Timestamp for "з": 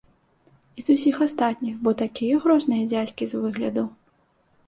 0.85-0.95, 3.35-3.43